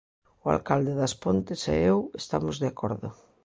O 0.45 0.45
alcalde 0.55 0.93
das 1.01 1.13
Pontes 1.23 1.61
e 1.73 1.75
eu 1.91 1.97
estamos 2.21 2.55
de 2.61 2.67
acordo. 2.71 3.09